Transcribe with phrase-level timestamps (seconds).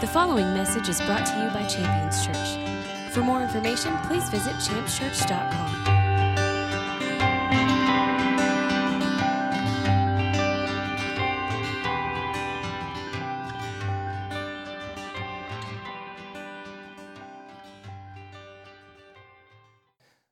[0.00, 3.12] The following message is brought to you by Champions Church.
[3.12, 5.86] For more information, please visit championschurch.com.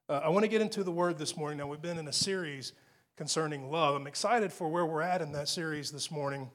[0.08, 1.58] Uh, I want to get into the word this morning.
[1.58, 2.72] Now, we've been in a series
[3.16, 3.96] concerning love.
[3.96, 6.52] I'm excited for where we're at in that series this morning.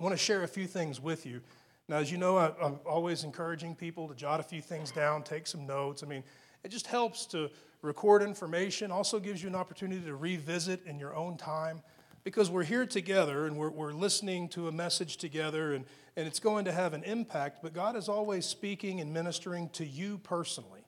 [0.00, 1.42] I want to share a few things with you.
[1.88, 5.22] Now, as you know, I, I'm always encouraging people to jot a few things down,
[5.22, 6.02] take some notes.
[6.02, 6.22] I mean,
[6.62, 11.14] it just helps to record information, also gives you an opportunity to revisit in your
[11.14, 11.80] own time
[12.24, 16.40] because we're here together and we're, we're listening to a message together and, and it's
[16.40, 20.84] going to have an impact, but God is always speaking and ministering to you personally.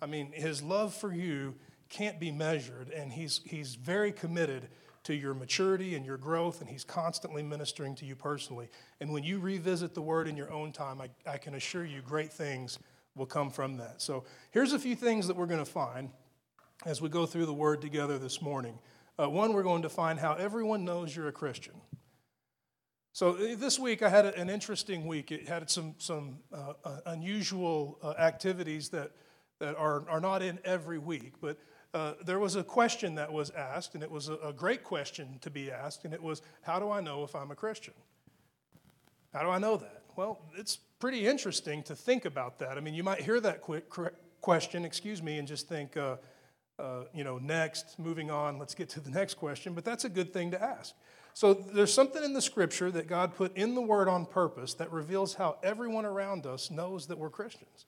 [0.00, 1.54] I mean, his love for you
[1.88, 4.68] can't be measured, and he's, he's very committed
[5.06, 8.68] to your maturity and your growth, and he's constantly ministering to you personally.
[9.00, 12.02] And when you revisit the word in your own time, I, I can assure you
[12.02, 12.78] great things
[13.14, 14.02] will come from that.
[14.02, 16.10] So here's a few things that we're going to find
[16.84, 18.78] as we go through the word together this morning.
[19.18, 21.74] Uh, one, we're going to find how everyone knows you're a Christian.
[23.12, 25.32] So uh, this week I had an interesting week.
[25.32, 29.12] It had some, some uh, uh, unusual uh, activities that
[29.58, 31.58] that are, are not in every week, but
[31.94, 35.38] uh, there was a question that was asked, and it was a, a, great question
[35.40, 37.94] to be asked, and it was, How do I know if I'm a Christian?
[39.32, 40.02] How do I know that?
[40.16, 42.76] Well, it's pretty interesting to think about that.
[42.76, 43.84] I mean, you might hear that quick
[44.40, 46.16] question, excuse me, and just think, uh,
[46.78, 50.08] uh, you know, next, moving on, let's get to the next question, but that's a
[50.08, 50.94] good thing to ask.
[51.34, 54.90] So there's something in the scripture that God put in the word on purpose that
[54.90, 57.84] reveals how everyone around us knows that we're Christians.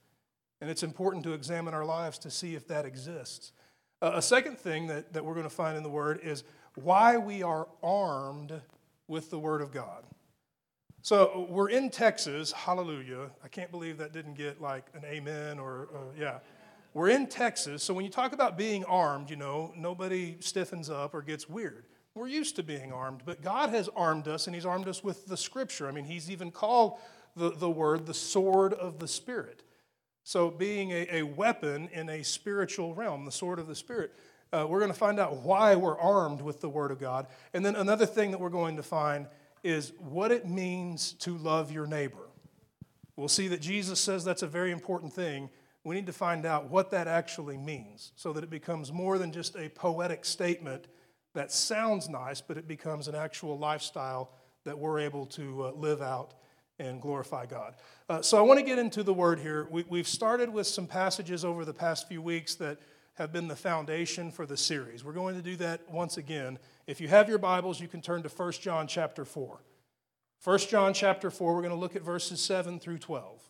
[0.61, 3.53] And it's important to examine our lives to see if that exists.
[4.01, 6.45] A second thing that, that we're going to find in the Word is
[6.77, 8.61] why we are armed
[9.09, 10.05] with the Word of God.
[11.03, 13.31] So we're in Texas, hallelujah.
[13.43, 16.39] I can't believe that didn't get like an amen or, uh, yeah.
[16.95, 21.15] We're in Texas, so when you talk about being armed, you know, nobody stiffens up
[21.15, 21.85] or gets weird.
[22.15, 25.27] We're used to being armed, but God has armed us, and He's armed us with
[25.27, 25.87] the Scripture.
[25.87, 26.99] I mean, He's even called
[27.37, 29.63] the, the word the sword of the Spirit.
[30.29, 34.13] So, being a, a weapon in a spiritual realm, the sword of the Spirit,
[34.53, 37.29] uh, we're going to find out why we're armed with the Word of God.
[37.55, 39.27] And then another thing that we're going to find
[39.65, 42.29] is what it means to love your neighbor.
[43.17, 45.49] We'll see that Jesus says that's a very important thing.
[45.83, 49.33] We need to find out what that actually means so that it becomes more than
[49.33, 50.89] just a poetic statement
[51.33, 54.33] that sounds nice, but it becomes an actual lifestyle
[54.65, 56.35] that we're able to uh, live out
[56.79, 57.75] and glorify God.
[58.09, 59.67] Uh, so I want to get into the word here.
[59.71, 62.79] We, we've started with some passages over the past few weeks that
[63.15, 65.05] have been the foundation for the series.
[65.05, 66.59] We're going to do that once again.
[66.87, 69.61] If you have your Bibles, you can turn to 1 John chapter 4.
[70.45, 73.43] 1 John chapter 4, we're going to look at verses 7 through 12.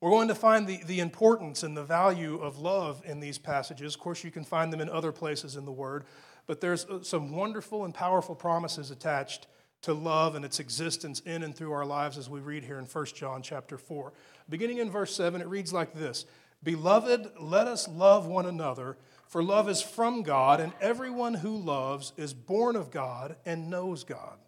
[0.00, 3.94] We're going to find the, the importance and the value of love in these passages.
[3.94, 6.04] Of course, you can find them in other places in the Word,
[6.46, 9.46] but there's uh, some wonderful and powerful promises attached
[9.84, 12.86] to love and its existence in and through our lives as we read here in
[12.86, 14.14] 1 John chapter 4.
[14.48, 16.24] Beginning in verse 7, it reads like this
[16.62, 18.96] Beloved, let us love one another,
[19.28, 24.04] for love is from God, and everyone who loves is born of God and knows
[24.04, 24.38] God.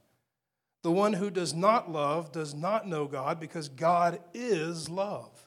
[0.81, 5.47] The one who does not love does not know God, because God is love.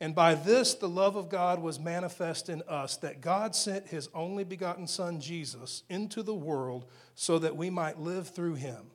[0.00, 4.08] And by this, the love of God was manifest in us, that God sent his
[4.12, 8.86] only begotten Son, Jesus, into the world so that we might live through him.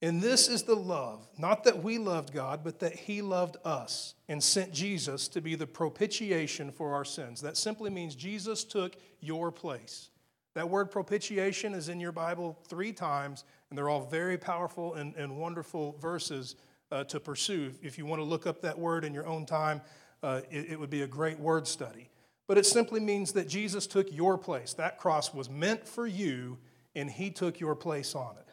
[0.00, 4.14] And this is the love, not that we loved God, but that He loved us
[4.28, 7.40] and sent Jesus to be the propitiation for our sins.
[7.40, 10.10] That simply means Jesus took your place.
[10.54, 15.14] That word propitiation is in your Bible three times, and they're all very powerful and,
[15.16, 16.54] and wonderful verses
[16.92, 17.72] uh, to pursue.
[17.82, 19.80] If you want to look up that word in your own time,
[20.22, 22.08] uh, it, it would be a great word study.
[22.46, 24.74] But it simply means that Jesus took your place.
[24.74, 26.58] That cross was meant for you,
[26.94, 28.47] and He took your place on it.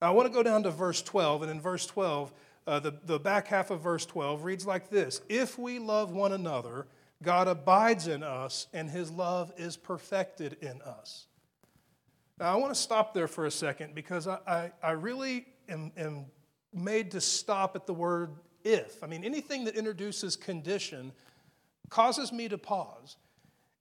[0.00, 2.32] Now, I want to go down to verse 12, and in verse 12,
[2.66, 6.32] uh, the, the back half of verse 12 reads like this If we love one
[6.32, 6.86] another,
[7.22, 11.26] God abides in us, and his love is perfected in us.
[12.38, 15.90] Now, I want to stop there for a second because I, I, I really am,
[15.96, 16.26] am
[16.72, 18.30] made to stop at the word
[18.62, 19.02] if.
[19.02, 21.12] I mean, anything that introduces condition
[21.88, 23.16] causes me to pause.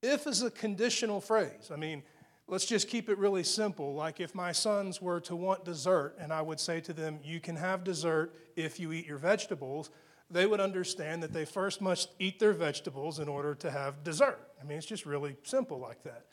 [0.02, 1.72] If is a conditional phrase.
[1.72, 2.04] I mean,
[2.49, 3.94] Let's just keep it really simple.
[3.94, 7.39] Like if my sons were to want dessert, and I would say to them, You
[7.39, 9.89] can have dessert if you eat your vegetables,
[10.29, 14.39] they would understand that they first must eat their vegetables in order to have dessert.
[14.61, 16.25] I mean, it's just really simple like that.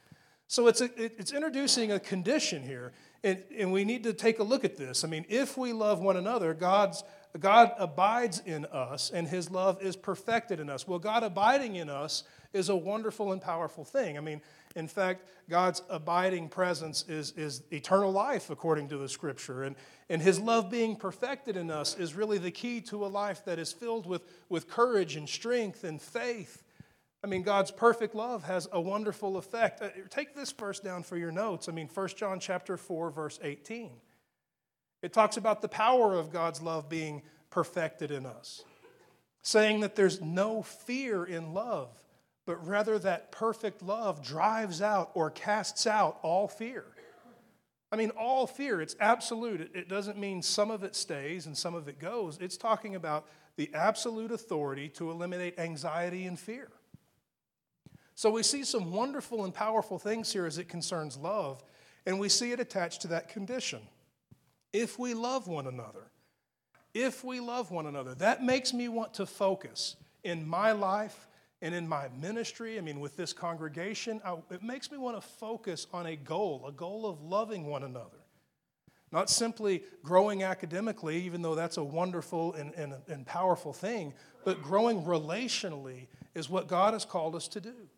[0.47, 4.43] So it's, a, it's introducing a condition here, and, and we need to take a
[4.43, 5.03] look at this.
[5.03, 7.03] I mean, if we love one another, God's
[7.41, 10.87] God abides in us and his love is perfected in us.
[10.87, 12.23] Well, God abiding in us
[12.53, 14.17] is a wonderful and powerful thing.
[14.17, 14.41] I mean,
[14.77, 19.65] in fact, God's abiding presence is, is eternal life, according to the scripture.
[19.65, 19.75] And,
[20.09, 23.59] and his love being perfected in us is really the key to a life that
[23.59, 26.63] is filled with, with courage and strength and faith.
[27.25, 29.83] I mean, God's perfect love has a wonderful effect.
[29.83, 31.69] Uh, take this verse down for your notes.
[31.69, 33.91] I mean, 1 John chapter 4, verse 18.
[35.05, 38.65] It talks about the power of God's love being perfected in us,
[39.43, 42.05] saying that there's no fear in love
[42.47, 46.85] but rather that perfect love drives out or casts out all fear.
[47.91, 49.71] I mean, all fear, it's absolute.
[49.75, 52.39] It, doesn't mean some of it stays and some of it goes.
[52.41, 53.27] It's talking about
[53.57, 56.69] the absolute authority to eliminate anxiety and fear.
[58.17, 61.63] So we see some wonderful and powerful things here as it concerns love,
[62.05, 63.81] and we see it attached to that condition.
[64.75, 66.11] If we love one another,
[66.93, 69.95] if we love one another, that makes me want to focus
[70.25, 71.29] in my life
[71.63, 75.27] and in my ministry, I mean, with this congregation, I, it makes me want to
[75.27, 78.19] focus on a goal, a goal of loving one another.
[79.13, 84.13] Not simply growing academically, even though that's a wonderful and, and, and powerful thing,
[84.45, 87.89] but growing relationally is what God has called us to do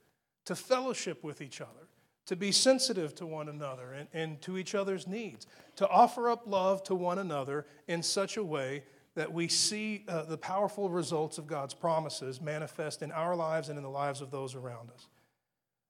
[0.44, 1.85] to fellowship with each other,
[2.26, 5.46] to be sensitive to one another and, and to each other's needs,
[5.76, 8.82] to offer up love to one another in such a way
[9.14, 13.78] that we see uh, the powerful results of God's promises manifest in our lives and
[13.78, 15.08] in the lives of those around us.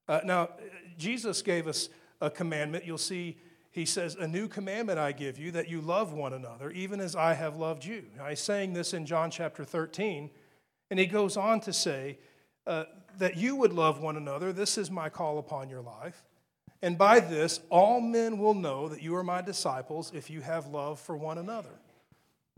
[0.07, 0.49] Uh, now,
[0.97, 1.89] Jesus gave us
[2.21, 2.85] a commandment.
[2.85, 3.37] You'll see
[3.77, 7.15] he says, A new commandment I give you, that you love one another, even as
[7.15, 8.05] I have loved you.
[8.17, 10.31] Now, he's saying this in John chapter 13,
[10.89, 12.17] and he goes on to say,
[12.65, 12.85] uh,
[13.19, 14.51] That you would love one another.
[14.51, 16.25] This is my call upon your life.
[16.81, 20.67] And by this, all men will know that you are my disciples if you have
[20.67, 21.79] love for one another.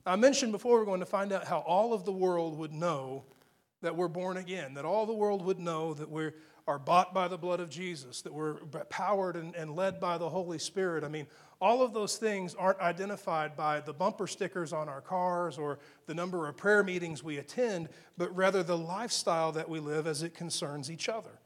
[0.06, 3.24] I mentioned before we're going to find out how all of the world would know
[3.82, 6.32] that we're born again, that all the world would know that we
[6.68, 8.56] are bought by the blood of Jesus, that we're
[8.90, 11.04] powered and, and led by the Holy Spirit.
[11.04, 11.26] I mean,
[11.62, 16.14] all of those things aren't identified by the bumper stickers on our cars or the
[16.14, 20.34] number of prayer meetings we attend, but rather the lifestyle that we live as it
[20.34, 21.40] concerns each other.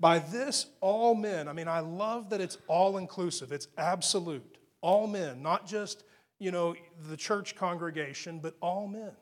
[0.00, 4.58] By this, all men, I mean, I love that it's all inclusive, it's absolute.
[4.80, 6.04] All men, not just
[6.40, 6.74] you know,
[7.08, 9.12] the church congregation, but all men.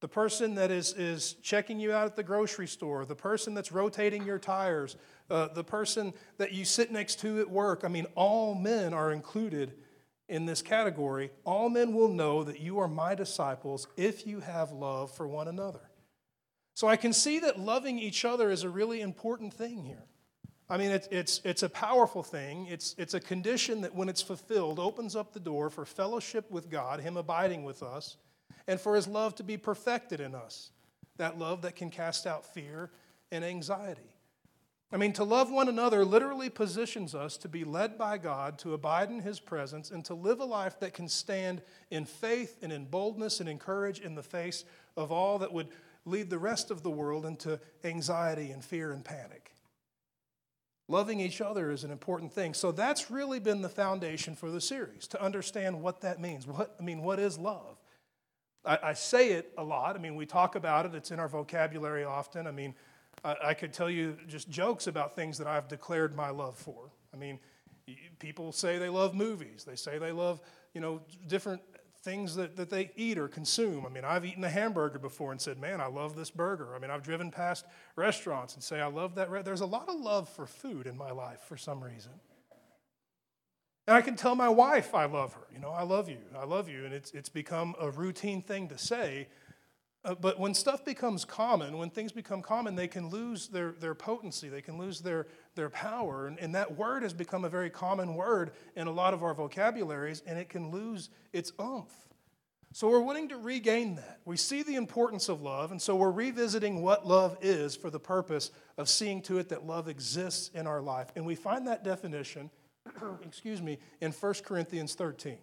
[0.00, 3.70] The person that is, is checking you out at the grocery store, the person that's
[3.70, 4.96] rotating your tires,
[5.30, 7.82] uh, the person that you sit next to at work.
[7.84, 9.74] I mean, all men are included
[10.28, 11.30] in this category.
[11.44, 15.48] All men will know that you are my disciples if you have love for one
[15.48, 15.89] another.
[16.74, 20.04] So I can see that loving each other is a really important thing here.
[20.70, 22.66] I mean, it's, it's, it's a powerful thing.
[22.68, 26.70] It's, it's a condition that, when it's fulfilled, opens up the door for fellowship with
[26.70, 28.16] God, Him abiding with us,
[28.68, 30.70] and for His love to be perfected in us.
[31.16, 32.90] That love that can cast out fear
[33.32, 34.14] and anxiety.
[34.92, 38.74] I mean, to love one another literally positions us to be led by God, to
[38.74, 42.72] abide in His presence, and to live a life that can stand in faith and
[42.72, 44.64] in boldness and in courage in the face
[44.96, 45.68] of all that would
[46.10, 49.52] lead the rest of the world into anxiety and fear and panic.
[50.88, 52.52] Loving each other is an important thing.
[52.52, 56.46] So that's really been the foundation for the series to understand what that means.
[56.46, 57.78] What I mean, what is love?
[58.64, 59.94] I, I say it a lot.
[59.94, 60.94] I mean, we talk about it.
[60.94, 62.46] It's in our vocabulary often.
[62.46, 62.74] I mean,
[63.24, 66.90] I, I could tell you just jokes about things that I've declared my love for.
[67.14, 67.38] I mean,
[68.18, 69.64] people say they love movies.
[69.64, 70.40] They say they love,
[70.74, 71.62] you know, different
[72.02, 73.84] things that, that they eat or consume.
[73.84, 76.74] I mean, I've eaten a hamburger before and said, man, I love this burger.
[76.74, 79.30] I mean, I've driven past restaurants and say, I love that.
[79.30, 79.42] Re-.
[79.42, 82.12] There's a lot of love for food in my life for some reason.
[83.86, 85.46] And I can tell my wife I love her.
[85.52, 86.18] You know, I love you.
[86.38, 86.84] I love you.
[86.84, 89.28] And it's, it's become a routine thing to say.
[90.02, 93.94] Uh, but when stuff becomes common, when things become common, they can lose their, their
[93.94, 96.26] potency, they can lose their, their power.
[96.26, 99.34] And, and that word has become a very common word in a lot of our
[99.34, 101.92] vocabularies, and it can lose its oomph.
[102.72, 104.20] So we're wanting to regain that.
[104.24, 107.98] We see the importance of love, and so we're revisiting what love is for the
[107.98, 111.08] purpose of seeing to it that love exists in our life.
[111.16, 112.48] And we find that definition,
[113.26, 115.36] excuse me, in 1 Corinthians 13.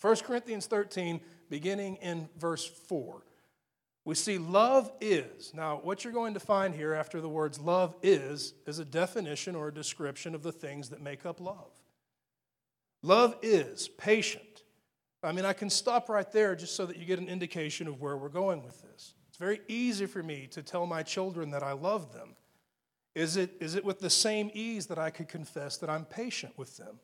[0.00, 3.22] 1 Corinthians 13, beginning in verse 4.
[4.10, 5.54] We see love is.
[5.54, 9.54] Now, what you're going to find here after the words love is, is a definition
[9.54, 11.70] or a description of the things that make up love.
[13.04, 14.64] Love is patient.
[15.22, 18.00] I mean, I can stop right there just so that you get an indication of
[18.00, 19.14] where we're going with this.
[19.28, 22.30] It's very easy for me to tell my children that I love them.
[23.14, 26.54] Is it, is it with the same ease that I could confess that I'm patient
[26.58, 26.98] with them?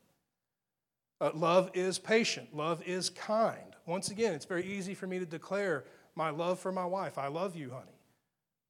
[1.20, 2.52] Uh, love is patient.
[2.52, 3.76] Love is kind.
[3.86, 5.84] Once again, it's very easy for me to declare
[6.16, 7.18] my love for my wife.
[7.18, 8.00] I love you, honey.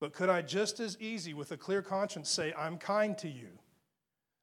[0.00, 3.49] But could I just as easy, with a clear conscience, say, I'm kind to you?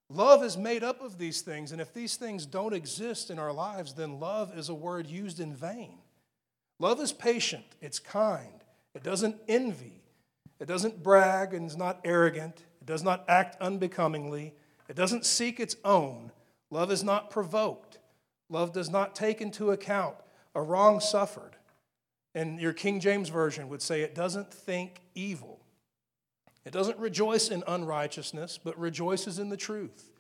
[0.10, 3.54] Love is made up of these things, and if these things don't exist in our
[3.54, 6.00] lives, then love is a word used in vain.
[6.80, 10.04] Love is patient, it's kind, it doesn't envy,
[10.60, 14.54] it doesn't brag and is not arrogant, it does not act unbecomingly,
[14.90, 16.32] it doesn't seek its own.
[16.70, 18.00] Love is not provoked,
[18.50, 20.16] love does not take into account
[20.56, 21.56] a wrong suffered.
[22.36, 25.60] And your King James Version would say it doesn't think evil.
[26.66, 30.12] It doesn't rejoice in unrighteousness, but rejoices in the truth.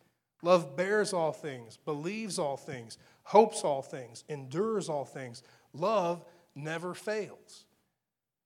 [0.41, 5.41] Love bears all things, believes all things, hopes all things, endures all things.
[5.73, 7.65] Love never fails.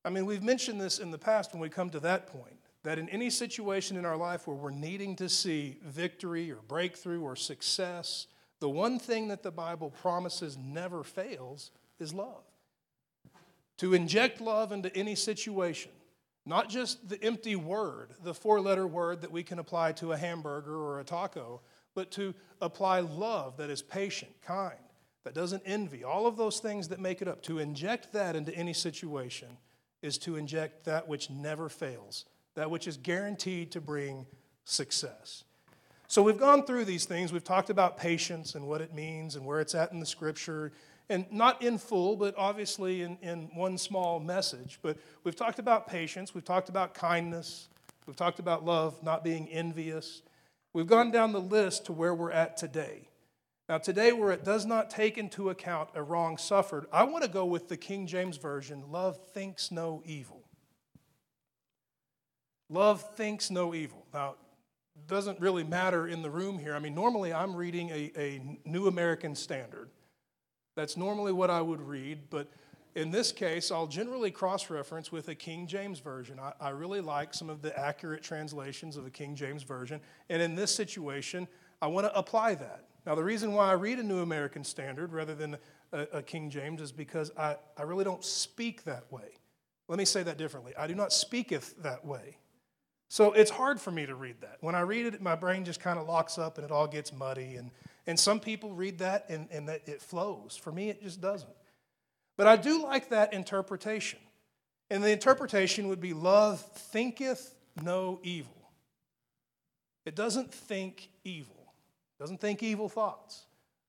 [0.06, 3.00] I mean, we've mentioned this in the past when we come to that point that
[3.00, 7.36] in any situation in our life where we're needing to see victory or breakthrough or
[7.36, 8.28] success,
[8.60, 12.44] the one thing that the Bible promises never fails is love.
[13.78, 15.92] To inject love into any situation,
[16.46, 20.18] not just the empty word, the four letter word that we can apply to a
[20.18, 21.62] hamburger or a taco,
[21.94, 24.78] but to apply love that is patient, kind,
[25.24, 27.42] that doesn't envy, all of those things that make it up.
[27.44, 29.58] To inject that into any situation
[30.02, 34.26] is to inject that which never fails, that which is guaranteed to bring
[34.64, 35.44] success.
[36.08, 37.34] So we've gone through these things.
[37.34, 40.72] We've talked about patience and what it means and where it's at in the scripture
[41.10, 44.80] and not in full, but obviously in, in one small message.
[44.82, 47.70] But we've talked about patience, we've talked about kindness,
[48.06, 50.22] we've talked about love, not being envious.
[50.74, 53.10] We've gone down the list to where we're at today.
[53.70, 57.30] Now, today, where it does not take into account a wrong suffered, I want to
[57.30, 60.44] go with the King James Version love thinks no evil.
[62.70, 64.06] Love thinks no evil.
[64.14, 64.36] Now,
[65.08, 66.76] doesn't really matter in the room here.
[66.76, 69.90] I mean, normally I'm reading a, a New American Standard.
[70.78, 72.48] That's normally what I would read, but
[72.94, 76.40] in this case, I'll generally cross reference with a King James Version.
[76.40, 80.40] I, I, really like some of the accurate translations of the King James Version, and
[80.40, 81.48] in this situation,
[81.82, 82.84] I want to apply that.
[83.08, 85.58] Now, the reason why I read a New American Standard rather than
[85.92, 89.40] a, a King James is because I, I really don't speak that way.
[89.88, 92.38] Let me say that differently I do not speaketh that way.
[93.08, 94.58] So it's hard for me to read that.
[94.62, 97.12] When I read it, my brain just kind of locks up and it all gets
[97.12, 97.72] muddy and
[98.08, 100.58] and some people read that and, and that it flows.
[100.60, 101.52] For me, it just doesn't.
[102.38, 104.20] But I do like that interpretation.
[104.90, 108.54] And the interpretation would be love thinketh no evil.
[110.06, 111.74] It doesn't think evil,
[112.18, 113.44] it doesn't think evil thoughts.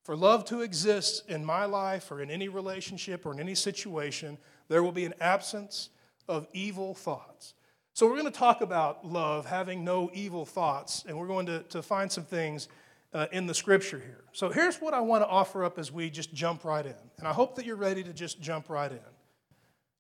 [0.05, 4.39] For love to exist in my life or in any relationship or in any situation,
[4.69, 5.91] there will be an absence
[6.27, 7.53] of evil thoughts.
[7.93, 11.63] So, we're going to talk about love having no evil thoughts, and we're going to,
[11.65, 12.69] to find some things
[13.13, 14.25] uh, in the scripture here.
[14.33, 16.95] So here's what I want to offer up as we just jump right in.
[17.19, 18.99] And I hope that you're ready to just jump right in.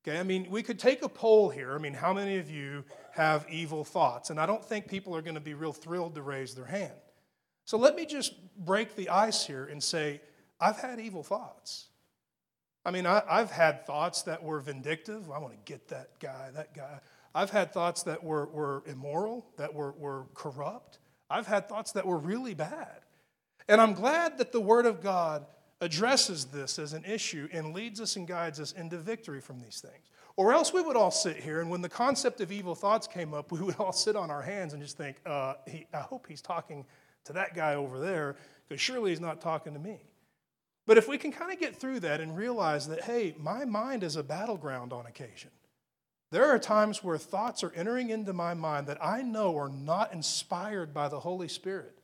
[0.06, 1.74] Okay, I mean, we could take a poll here.
[1.74, 4.30] I mean, how many of you have evil thoughts?
[4.30, 6.94] And I don't think people are going to be real thrilled to raise their hand.
[7.64, 10.20] So let me just break the ice here and say,
[10.60, 11.88] I've had evil thoughts.
[12.84, 15.30] I mean, I, have had thoughts that were vindictive.
[15.30, 17.00] I want to get that guy, that guy.
[17.34, 20.98] I've had thoughts that were, were immoral, that were, were corrupt.
[21.30, 23.00] I've had thoughts that were really bad.
[23.68, 25.46] And I'm glad that the Word of God
[25.80, 29.80] addresses this as an issue and leads us and guides us into victory from these
[29.80, 30.06] things.
[30.36, 33.34] Or else we would all sit here, and when the concept of evil thoughts came
[33.34, 36.26] up, we would all sit on our hands and just think, uh, he, I hope
[36.28, 36.86] he's talking
[37.24, 38.36] to that guy over there,
[38.68, 39.98] because surely he's not talking to me.
[40.86, 44.02] But if we can kind of get through that and realize that, hey, my mind
[44.02, 45.50] is a battleground on occasion.
[46.30, 50.12] There are times where thoughts are entering into my mind that I know are not
[50.12, 51.98] inspired by the Holy Spirit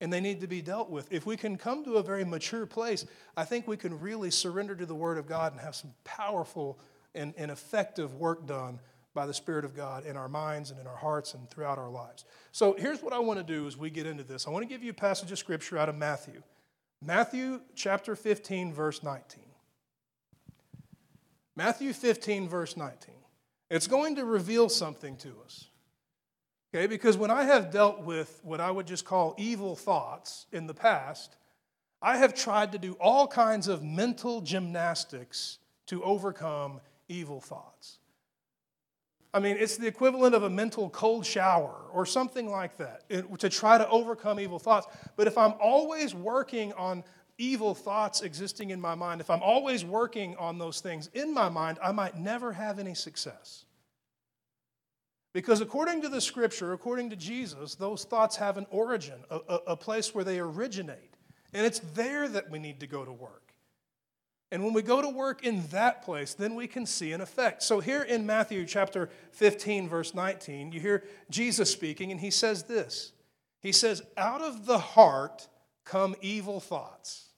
[0.00, 1.10] and they need to be dealt with.
[1.12, 3.06] If we can come to a very mature place,
[3.36, 6.78] I think we can really surrender to the Word of God and have some powerful
[7.14, 8.80] and, and effective work done
[9.14, 11.88] by the Spirit of God in our minds and in our hearts and throughout our
[11.88, 12.24] lives.
[12.50, 14.48] So here's what I want to do as we get into this.
[14.48, 16.42] I want to give you a passage of Scripture out of Matthew.
[17.00, 19.44] Matthew chapter 15, verse 19.
[21.56, 23.14] Matthew 15, verse 19.
[23.70, 25.68] It's going to reveal something to us.
[26.74, 30.66] Okay, because when I have dealt with what I would just call evil thoughts in
[30.66, 31.36] the past,
[32.02, 37.98] I have tried to do all kinds of mental gymnastics to overcome evil thoughts.
[39.32, 43.48] I mean, it's the equivalent of a mental cold shower or something like that to
[43.48, 44.86] try to overcome evil thoughts.
[45.16, 47.02] But if I'm always working on
[47.38, 51.48] evil thoughts existing in my mind, if I'm always working on those things in my
[51.48, 53.64] mind, I might never have any success.
[55.32, 59.54] Because according to the scripture, according to Jesus, those thoughts have an origin, a, a,
[59.68, 61.16] a place where they originate.
[61.52, 63.44] And it's there that we need to go to work.
[64.52, 67.64] And when we go to work in that place, then we can see an effect.
[67.64, 72.62] So here in Matthew chapter 15, verse 19, you hear Jesus speaking, and he says
[72.64, 73.12] this
[73.60, 75.48] He says, Out of the heart
[75.84, 77.28] come evil thoughts.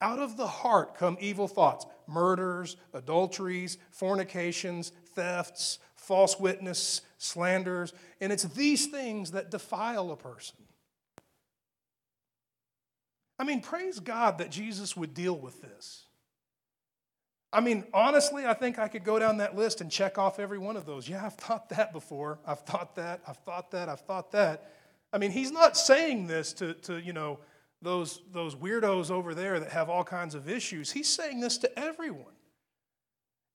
[0.00, 7.92] Out of the heart come evil thoughts murders, adulteries, fornications, thefts, false witness, slanders.
[8.20, 10.56] And it's these things that defile a person.
[13.38, 16.04] I mean, praise God that Jesus would deal with this.
[17.52, 20.58] I mean, honestly, I think I could go down that list and check off every
[20.58, 21.08] one of those.
[21.08, 22.38] Yeah, I've thought that before.
[22.46, 23.20] I've thought that.
[23.26, 23.88] I've thought that.
[23.88, 24.72] I've thought that.
[25.12, 27.38] I mean, he's not saying this to, to you know,
[27.82, 30.90] those, those weirdos over there that have all kinds of issues.
[30.90, 32.34] He's saying this to everyone.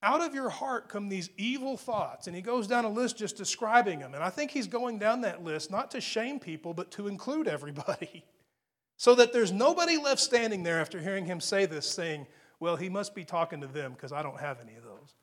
[0.03, 2.27] Out of your heart come these evil thoughts.
[2.27, 4.15] And he goes down a list just describing them.
[4.15, 7.48] And I think he's going down that list not to shame people, but to include
[7.48, 8.25] everybody.
[8.98, 12.25] so that there's nobody left standing there after hearing him say this, saying,
[12.62, 15.15] Well, he must be talking to them because I don't have any of those.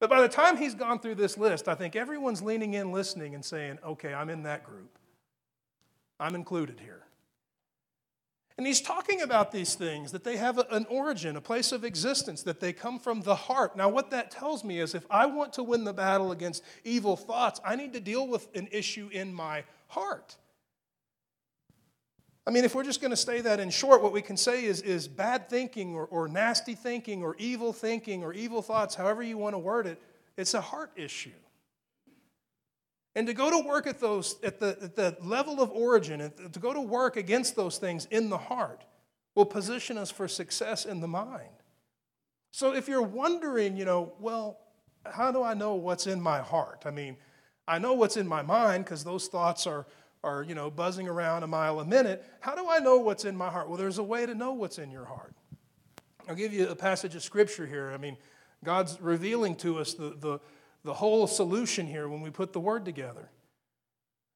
[0.00, 3.36] But by the time he's gone through this list, I think everyone's leaning in, listening,
[3.36, 4.98] and saying, Okay, I'm in that group.
[6.18, 7.04] I'm included here.
[8.58, 12.42] And he's talking about these things, that they have an origin, a place of existence,
[12.42, 13.76] that they come from the heart.
[13.76, 17.16] Now, what that tells me is if I want to win the battle against evil
[17.16, 20.36] thoughts, I need to deal with an issue in my heart.
[22.46, 24.64] I mean, if we're just going to say that in short, what we can say
[24.64, 29.22] is, is bad thinking or, or nasty thinking or evil thinking or evil thoughts, however
[29.22, 30.02] you want to word it,
[30.36, 31.30] it's a heart issue.
[33.14, 36.58] And to go to work at those at the, at the level of origin, to
[36.58, 38.84] go to work against those things in the heart,
[39.34, 41.48] will position us for success in the mind.
[42.50, 44.58] So if you're wondering, you know, well,
[45.04, 46.82] how do I know what's in my heart?
[46.86, 47.16] I mean,
[47.66, 49.86] I know what's in my mind because those thoughts are,
[50.24, 52.24] are, you know, buzzing around a mile a minute.
[52.40, 53.68] How do I know what's in my heart?
[53.68, 55.34] Well, there's a way to know what's in your heart.
[56.28, 57.90] I'll give you a passage of scripture here.
[57.92, 58.16] I mean,
[58.64, 60.38] God's revealing to us the, the,
[60.84, 63.30] the whole solution here when we put the word together.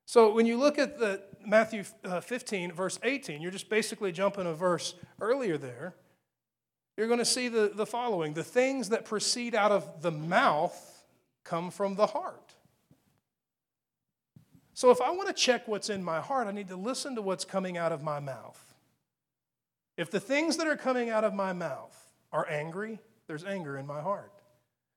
[0.07, 4.47] So when you look at the Matthew uh, 15, verse 18, you're just basically jumping
[4.47, 5.95] a verse earlier there.
[6.97, 11.05] You're going to see the, the following The things that proceed out of the mouth
[11.45, 12.56] come from the heart.
[14.77, 17.23] So if I want to check what's in my heart, I need to listen to
[17.23, 18.63] what's coming out of my mouth.
[19.97, 21.97] If the things that are coming out of my mouth
[22.31, 24.31] are angry, there's anger in my heart.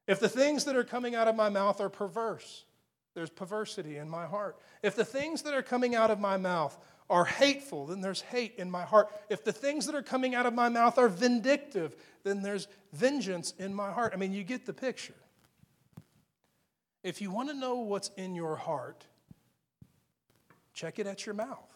[0.06, 2.66] If the things that are coming out of my mouth are perverse,
[3.16, 4.58] there's perversity in my heart.
[4.84, 6.78] If the things that are coming out of my mouth
[7.10, 9.08] are hateful, then there's hate in my heart.
[9.30, 13.54] If the things that are coming out of my mouth are vindictive, then there's vengeance
[13.58, 14.12] in my heart.
[14.14, 15.16] I mean, you get the picture.
[17.02, 19.06] If you want to know what's in your heart,
[20.80, 21.74] check it at your mouth.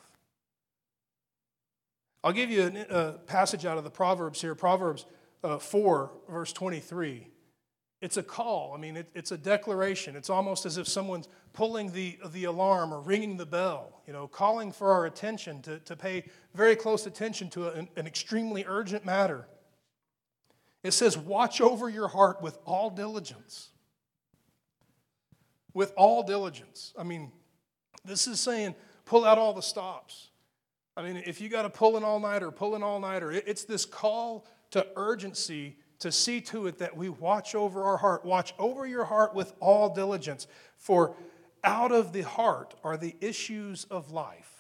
[2.24, 5.06] I'll give you a, a passage out of the Proverbs here Proverbs
[5.44, 7.28] uh, 4, verse 23.
[8.02, 8.74] It's a call.
[8.74, 10.16] I mean, it, it's a declaration.
[10.16, 14.26] It's almost as if someone's pulling the, the alarm or ringing the bell, you know,
[14.26, 19.06] calling for our attention to, to pay very close attention to an, an extremely urgent
[19.06, 19.48] matter.
[20.82, 23.70] It says, Watch over your heart with all diligence.
[25.74, 26.94] With all diligence.
[26.98, 27.32] I mean,
[28.06, 30.30] this is saying pull out all the stops.
[30.96, 33.32] I mean, if you got to pull an all nighter, pull an all nighter.
[33.32, 38.26] It's this call to urgency to see to it that we watch over our heart.
[38.26, 41.16] Watch over your heart with all diligence, for
[41.64, 44.54] out of the heart are the issues of life.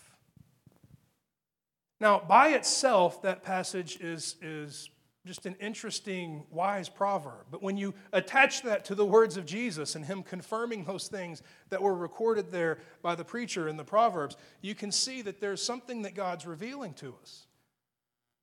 [1.99, 4.89] Now, by itself, that passage is, is
[5.25, 7.45] just an interesting, wise proverb.
[7.49, 11.41] But when you attach that to the words of Jesus and Him confirming those things
[11.69, 15.61] that were recorded there by the preacher in the Proverbs, you can see that there's
[15.61, 17.47] something that God's revealing to us.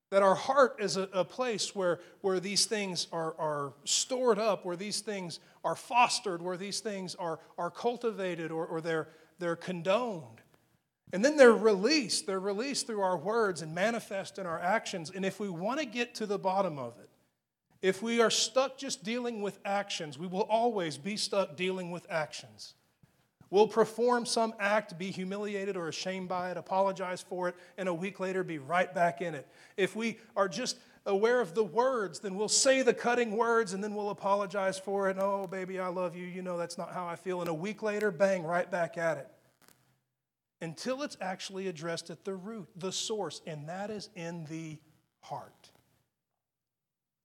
[0.09, 4.65] That our heart is a, a, place where, where these things are, are stored up,
[4.65, 9.55] where these things are fostered, where these things are, are cultivated or, or they're, they're
[9.55, 10.41] condoned.
[11.13, 12.27] And then they're released.
[12.27, 15.11] They're released through our words and manifest in our actions.
[15.15, 17.09] And if we want to get to the bottom of it,
[17.83, 22.07] if we are stuck just dealing with actions, we will always be stuck dealing with
[22.11, 22.75] actions.
[23.49, 27.95] We'll perform some act, be humiliated or ashamed by it, apologize for it, and a
[27.95, 29.49] week later be right back in it.
[29.77, 33.83] If we are just aware of the words, then we'll say the cutting words and
[33.83, 35.17] then we'll apologize for it.
[35.19, 36.27] oh, baby, I love you.
[36.27, 37.41] You know that's not how I feel.
[37.41, 39.29] And a week later, bang, right back at it.
[40.61, 44.79] Until it's actually addressed at the root, the source, and that is in the
[45.21, 45.71] heart.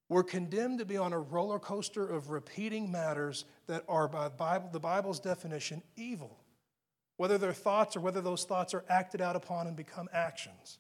[0.08, 4.70] We're condemned to be on a roller coaster of repeating matters that are, by Bible,
[4.72, 6.38] the Bible's definition, evil,
[7.18, 10.78] whether they're thoughts or whether those thoughts are acted out upon and become actions.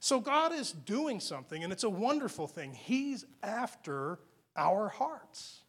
[0.00, 2.72] So God is doing something, and it's a wonderful thing.
[2.72, 4.18] He's after
[4.56, 5.60] our hearts.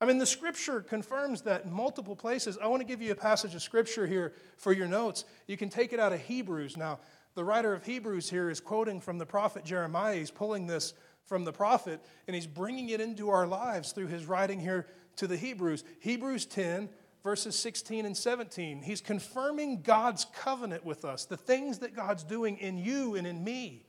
[0.00, 2.58] I mean, the scripture confirms that in multiple places.
[2.62, 5.24] I want to give you a passage of scripture here for your notes.
[5.46, 6.76] You can take it out of Hebrews.
[6.76, 6.98] Now,
[7.34, 10.16] the writer of Hebrews here is quoting from the prophet Jeremiah.
[10.16, 10.92] He's pulling this
[11.24, 15.26] from the prophet and he's bringing it into our lives through his writing here to
[15.26, 15.82] the Hebrews.
[16.00, 16.88] Hebrews 10,
[17.22, 18.82] verses 16 and 17.
[18.82, 23.42] He's confirming God's covenant with us, the things that God's doing in you and in
[23.42, 23.86] me,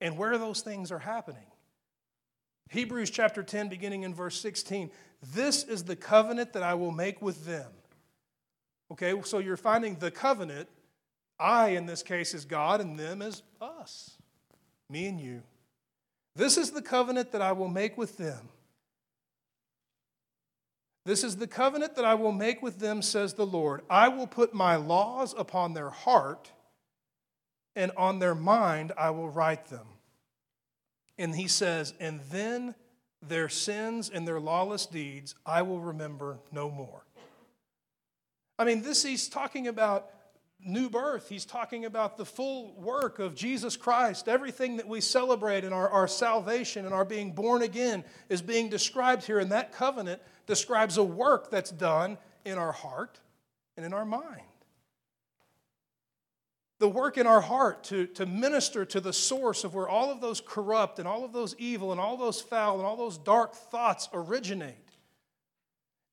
[0.00, 1.49] and where those things are happening.
[2.70, 4.90] Hebrews chapter 10, beginning in verse 16.
[5.34, 7.70] This is the covenant that I will make with them.
[8.92, 10.68] Okay, so you're finding the covenant.
[11.38, 14.16] I, in this case, is God, and them is us,
[14.88, 15.42] me and you.
[16.36, 18.48] This is the covenant that I will make with them.
[21.04, 23.82] This is the covenant that I will make with them, says the Lord.
[23.90, 26.52] I will put my laws upon their heart,
[27.74, 29.86] and on their mind I will write them.
[31.18, 32.74] And he says, And then
[33.22, 37.04] their sins and their lawless deeds I will remember no more.
[38.58, 40.10] I mean, this he's talking about
[40.62, 41.28] new birth.
[41.28, 44.28] He's talking about the full work of Jesus Christ.
[44.28, 48.68] Everything that we celebrate in our, our salvation and our being born again is being
[48.68, 49.38] described here.
[49.38, 53.18] And that covenant describes a work that's done in our heart
[53.76, 54.49] and in our mind
[56.80, 60.22] the work in our heart to, to minister to the source of where all of
[60.22, 63.54] those corrupt and all of those evil and all those foul and all those dark
[63.54, 64.74] thoughts originate.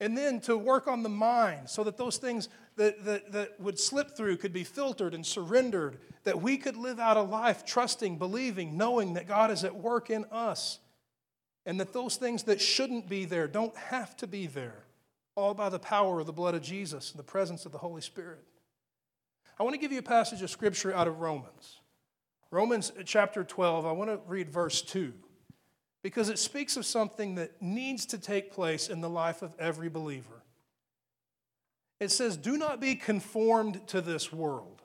[0.01, 3.79] And then to work on the mind so that those things that, that, that would
[3.79, 8.17] slip through could be filtered and surrendered, that we could live out a life trusting,
[8.17, 10.79] believing, knowing that God is at work in us,
[11.65, 14.83] and that those things that shouldn't be there don't have to be there,
[15.35, 18.01] all by the power of the blood of Jesus and the presence of the Holy
[18.01, 18.45] Spirit.
[19.59, 21.79] I want to give you a passage of scripture out of Romans.
[22.51, 25.13] Romans chapter 12, I want to read verse 2
[26.03, 29.89] because it speaks of something that needs to take place in the life of every
[29.89, 30.43] believer.
[31.99, 34.83] It says, Do not be conformed to this world,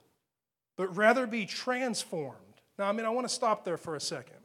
[0.77, 2.37] but rather be transformed.
[2.79, 4.37] Now, I mean, I want to stop there for a second.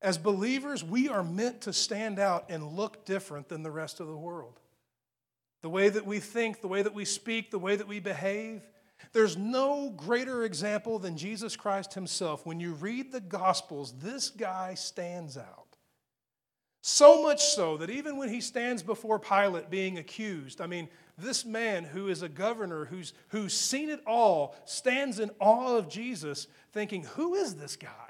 [0.00, 4.06] As believers, we are meant to stand out and look different than the rest of
[4.06, 4.58] the world
[5.60, 8.62] the way that we think, the way that we speak, the way that we behave.
[9.12, 12.44] There's no greater example than Jesus Christ himself.
[12.46, 15.68] When you read the Gospels, this guy stands out.
[16.80, 21.44] So much so that even when he stands before Pilate being accused, I mean, this
[21.44, 26.46] man who is a governor who's, who's seen it all stands in awe of Jesus,
[26.72, 28.07] thinking, Who is this guy?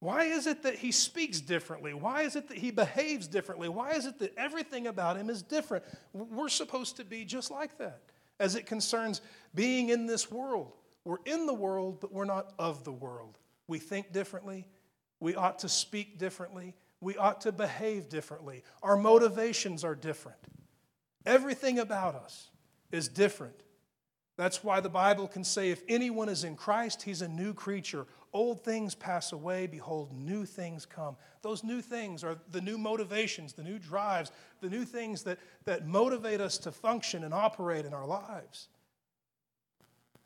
[0.00, 1.92] Why is it that he speaks differently?
[1.92, 3.68] Why is it that he behaves differently?
[3.68, 5.84] Why is it that everything about him is different?
[6.12, 8.02] We're supposed to be just like that
[8.38, 9.20] as it concerns
[9.54, 10.76] being in this world.
[11.04, 13.38] We're in the world, but we're not of the world.
[13.66, 14.68] We think differently.
[15.20, 16.74] We ought to speak differently.
[17.00, 18.62] We ought to behave differently.
[18.82, 20.38] Our motivations are different.
[21.26, 22.50] Everything about us
[22.92, 23.62] is different.
[24.38, 28.06] That's why the Bible can say if anyone is in Christ, he's a new creature.
[28.32, 31.16] Old things pass away, behold, new things come.
[31.42, 35.88] Those new things are the new motivations, the new drives, the new things that, that
[35.88, 38.68] motivate us to function and operate in our lives.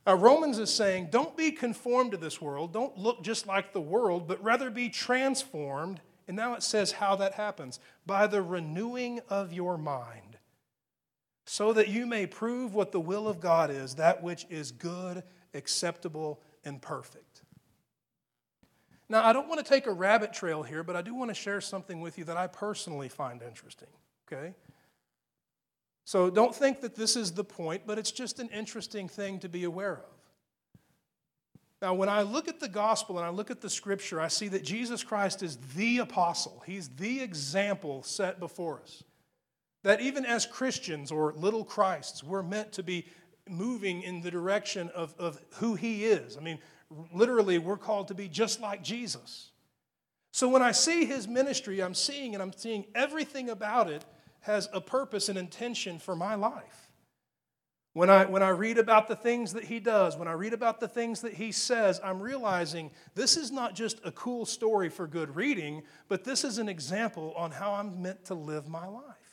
[0.07, 3.81] Now, Romans is saying, don't be conformed to this world, don't look just like the
[3.81, 6.03] world, but rather be transformed.
[6.29, 10.32] And now it says how that happens by the renewing of your mind,
[11.45, 15.23] so that you may prove what the will of God is, that which is good,
[15.55, 17.43] acceptable, and perfect.
[19.09, 21.35] Now, I don't want to take a rabbit trail here, but I do want to
[21.35, 23.89] share something with you that I personally find interesting,
[24.27, 24.55] okay?
[26.05, 29.49] So don't think that this is the point, but it's just an interesting thing to
[29.49, 30.05] be aware of.
[31.83, 34.47] Now, when I look at the gospel and I look at the scripture, I see
[34.49, 36.63] that Jesus Christ is the apostle.
[36.65, 39.03] He's the example set before us.
[39.83, 43.07] That even as Christians or little Christs, we're meant to be
[43.49, 46.37] moving in the direction of, of who he is.
[46.37, 46.59] I mean,
[47.13, 49.51] literally, we're called to be just like Jesus.
[50.31, 54.05] So when I see his ministry, I'm seeing and I'm seeing everything about it
[54.41, 56.89] has a purpose and intention for my life.
[57.95, 60.81] When I, when I read about the things that he does, when I read about
[60.81, 65.07] the things that he says, I'm realizing this is not just a cool story for
[65.07, 69.32] good reading, but this is an example on how I'm meant to live my life.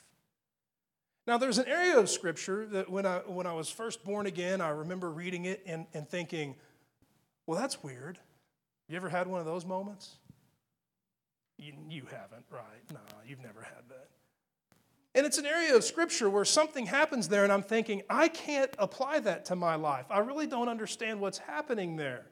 [1.26, 4.60] Now, there's an area of scripture that when I, when I was first born again,
[4.60, 6.56] I remember reading it and, and thinking,
[7.46, 8.18] well, that's weird.
[8.88, 10.16] You ever had one of those moments?
[11.58, 12.62] You, you haven't, right?
[12.92, 14.08] No, you've never had that.
[15.14, 18.70] And it's an area of scripture where something happens there, and I'm thinking, I can't
[18.78, 20.06] apply that to my life.
[20.08, 22.26] I really don't understand what's happening there.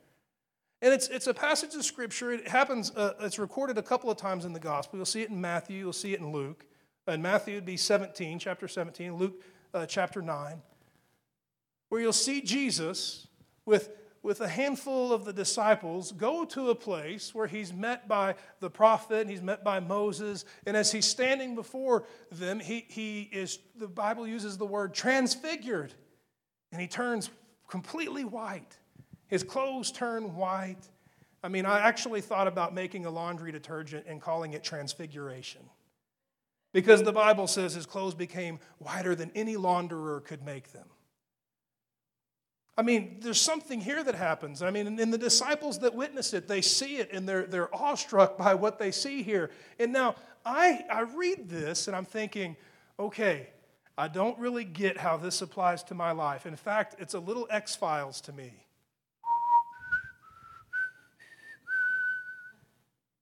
[0.81, 2.31] And it's, it's a passage of scripture.
[2.33, 4.96] It happens, uh, it's recorded a couple of times in the gospel.
[4.96, 6.64] You'll see it in Matthew, you'll see it in Luke.
[7.09, 9.42] And Matthew would be 17, chapter 17, Luke
[9.73, 10.61] uh, chapter 9,
[11.88, 13.29] where you'll see Jesus
[13.64, 13.90] with,
[14.23, 18.68] with a handful of the disciples go to a place where he's met by the
[18.68, 20.44] prophet and he's met by Moses.
[20.66, 25.94] And as he's standing before them, he, he is, the Bible uses the word transfigured.
[26.73, 27.31] And he turns
[27.68, 28.77] completely white.
[29.29, 30.87] His clothes turn white.
[31.42, 35.62] I mean, I actually thought about making a laundry detergent and calling it transfiguration.
[36.72, 40.87] Because the Bible says his clothes became whiter than any launderer could make them.
[42.76, 44.62] I mean, there's something here that happens.
[44.62, 48.38] I mean, in the disciples that witness it, they see it and they're, they're awestruck
[48.38, 49.50] by what they see here.
[49.81, 50.14] And now
[50.46, 52.57] I, I read this and I'm thinking,
[52.96, 53.48] okay,
[53.96, 56.46] I don't really get how this applies to my life.
[56.46, 58.52] In fact, it's a little X Files to me.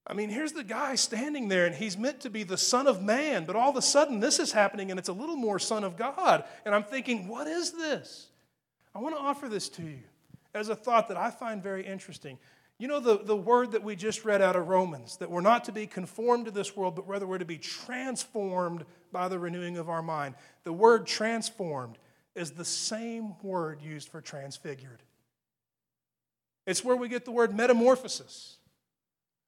[0.06, 3.02] I mean, here's the guy standing there, and he's meant to be the Son of
[3.02, 5.82] Man, but all of a sudden this is happening, and it's a little more Son
[5.82, 6.44] of God.
[6.64, 8.28] And I'm thinking, what is this?
[8.94, 9.98] I want to offer this to you
[10.54, 12.38] as a thought that I find very interesting.
[12.78, 15.64] You know, the, the word that we just read out of Romans, that we're not
[15.64, 19.76] to be conformed to this world, but rather we're to be transformed by the renewing
[19.76, 20.34] of our mind.
[20.64, 21.98] The word transformed
[22.34, 25.02] is the same word used for transfigured.
[26.66, 28.55] It's where we get the word metamorphosis.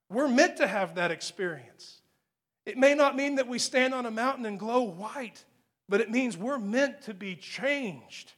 [0.09, 2.01] We're meant to have that experience.
[2.65, 5.43] It may not mean that we stand on a mountain and glow white,
[5.87, 8.33] but it means we're meant to be changed.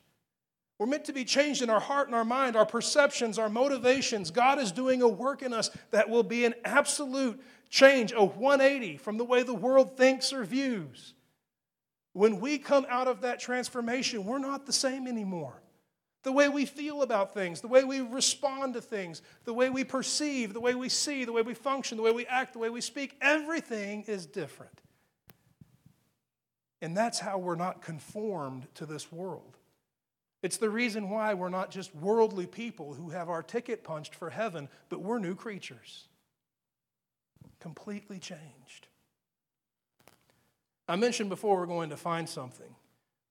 [0.78, 4.32] We're meant to be changed in our heart and our mind, our perceptions, our motivations.
[4.32, 8.98] God is doing a work in us that will be an absolute change, a 180
[8.98, 11.14] from the way the world thinks or views.
[12.14, 15.62] When we come out of that transformation, we're not the same anymore.
[16.24, 19.84] The way we feel about things, the way we respond to things, the way we
[19.84, 22.70] perceive, the way we see, the way we function, the way we act, the way
[22.70, 24.82] we speak, everything is different.
[26.82, 29.58] And that's how we're not conformed to this world.
[30.44, 34.30] It's the reason why we're not just worldly people who have our ticket punched for
[34.30, 36.08] heaven, but we're new creatures.
[37.60, 38.88] Completely changed.
[40.88, 42.76] I mentioned before we're going to find something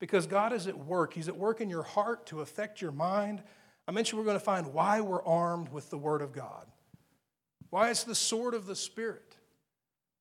[0.01, 1.15] because God is at work.
[1.15, 3.43] He's at work in your heart to affect your mind.
[3.87, 6.67] I mentioned we're going to find why we're armed with the Word of God,
[7.69, 9.37] why it's the sword of the Spirit.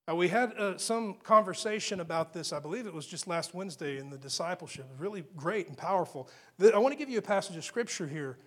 [0.08, 4.00] Now, we had uh, some conversation about this, I believe it was just last Wednesday
[4.00, 4.86] in the discipleship.
[4.86, 6.28] It was really great and powerful.
[6.62, 8.38] I want to give you a passage of scripture here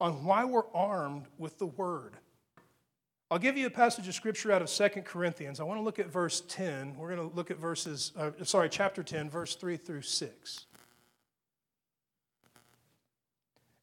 [0.00, 2.16] on why we're armed with the word.
[3.28, 5.58] I'll give you a passage of scripture out of Second Corinthians.
[5.58, 6.96] I want to look at verse 10.
[6.96, 10.66] We're going to look at verses, uh, sorry, chapter 10, verse 3 through 6.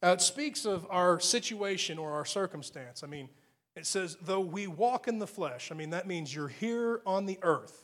[0.02, 3.02] Now, it speaks of our situation or our circumstance.
[3.02, 3.28] I mean,
[3.76, 7.26] it says, though we walk in the flesh, I mean, that means you're here on
[7.26, 7.83] the earth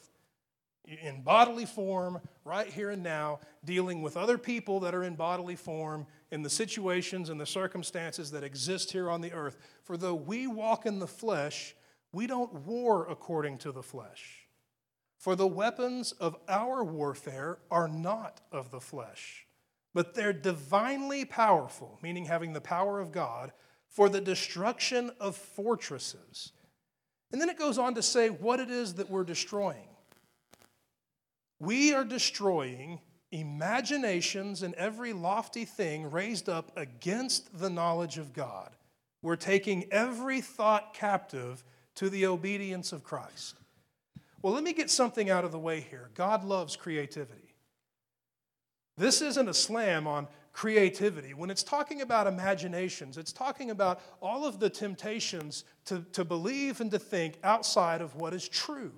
[0.84, 5.56] in bodily form, right here and now, dealing with other people that are in bodily
[5.56, 9.56] form in the situations and the circumstances that exist here on the earth.
[9.82, 11.74] For though we walk in the flesh,
[12.12, 14.46] we don't war according to the flesh.
[15.16, 19.46] For the weapons of our warfare are not of the flesh,
[19.92, 23.52] but they're divinely powerful, meaning having the power of God
[23.86, 26.52] for the destruction of fortresses.
[27.32, 29.88] And then it goes on to say what it is that we're destroying.
[31.60, 38.70] We are destroying imaginations and every lofty thing raised up against the knowledge of God.
[39.22, 41.62] We're taking every thought captive
[41.96, 43.56] to the obedience of Christ.
[44.42, 46.08] Well, let me get something out of the way here.
[46.14, 47.54] God loves creativity.
[48.96, 51.34] This isn't a slam on creativity.
[51.34, 56.80] When it's talking about imaginations, it's talking about all of the temptations to, to believe
[56.80, 58.92] and to think outside of what is true.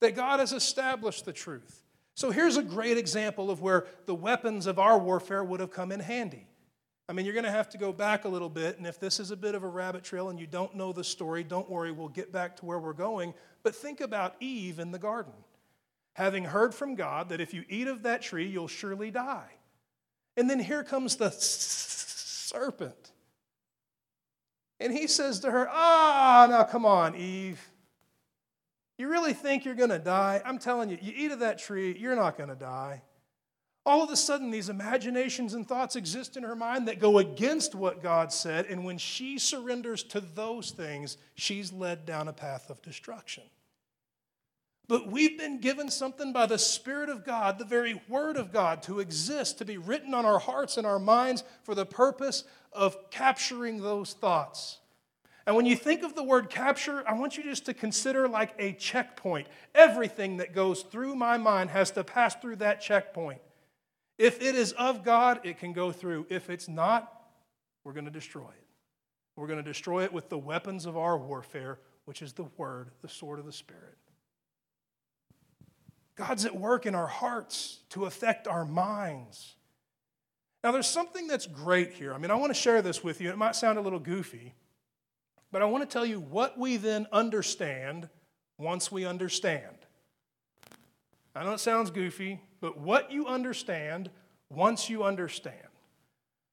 [0.00, 1.82] That God has established the truth.
[2.14, 5.92] So here's a great example of where the weapons of our warfare would have come
[5.92, 6.46] in handy.
[7.08, 9.18] I mean, you're going to have to go back a little bit, and if this
[9.18, 11.90] is a bit of a rabbit trail and you don't know the story, don't worry,
[11.90, 13.34] we'll get back to where we're going.
[13.62, 15.32] But think about Eve in the garden,
[16.12, 19.50] having heard from God that if you eat of that tree, you'll surely die.
[20.36, 23.12] And then here comes the serpent.
[24.78, 27.69] And he says to her, Ah, now come on, Eve.
[29.00, 30.42] You really think you're going to die?
[30.44, 33.00] I'm telling you, you eat of that tree, you're not going to die.
[33.86, 37.74] All of a sudden, these imaginations and thoughts exist in her mind that go against
[37.74, 38.66] what God said.
[38.66, 43.44] And when she surrenders to those things, she's led down a path of destruction.
[44.86, 48.82] But we've been given something by the Spirit of God, the very Word of God,
[48.82, 53.10] to exist, to be written on our hearts and our minds for the purpose of
[53.10, 54.79] capturing those thoughts.
[55.46, 58.54] And when you think of the word capture, I want you just to consider like
[58.58, 59.48] a checkpoint.
[59.74, 63.40] Everything that goes through my mind has to pass through that checkpoint.
[64.18, 66.26] If it is of God, it can go through.
[66.28, 67.10] If it's not,
[67.84, 68.66] we're going to destroy it.
[69.36, 72.90] We're going to destroy it with the weapons of our warfare, which is the word,
[73.00, 73.96] the sword of the Spirit.
[76.16, 79.54] God's at work in our hearts to affect our minds.
[80.62, 82.12] Now, there's something that's great here.
[82.12, 83.30] I mean, I want to share this with you.
[83.30, 84.52] It might sound a little goofy,
[85.52, 88.08] but I want to tell you what we then understand
[88.58, 89.76] once we understand.
[91.34, 94.10] I know it sounds goofy, but what you understand
[94.48, 95.56] once you understand.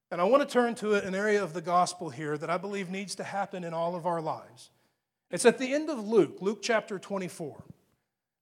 [0.10, 2.90] And I want to turn to an area of the gospel here that I believe
[2.90, 4.70] needs to happen in all of our lives.
[5.32, 7.62] It's at the end of Luke, Luke chapter 24.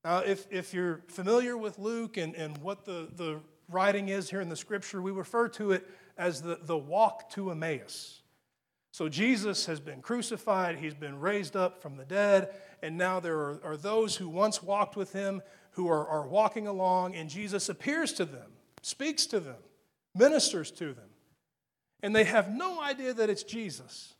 [0.04, 4.40] Now, if, if you're familiar with Luke and, and what the, the writing is here
[4.40, 8.20] in the scripture, we refer to it as the, the walk to Emmaus.
[8.96, 12.48] So Jesus has been crucified, he's been raised up from the dead,
[12.80, 16.66] and now there are, are those who once walked with him who are, are walking
[16.66, 19.58] along, and Jesus appears to them, speaks to them,
[20.14, 21.10] ministers to them.
[22.02, 24.14] And they have no idea that it's Jesus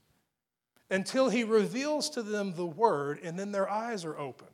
[0.91, 4.49] until he reveals to them the word, and then their eyes are open.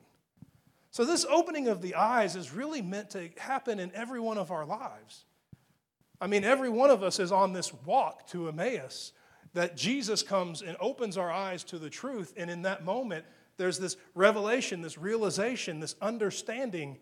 [0.91, 4.51] So, this opening of the eyes is really meant to happen in every one of
[4.51, 5.25] our lives.
[6.21, 9.11] I mean, every one of us is on this walk to Emmaus
[9.53, 12.33] that Jesus comes and opens our eyes to the truth.
[12.37, 13.25] And in that moment,
[13.57, 16.97] there's this revelation, this realization, this understanding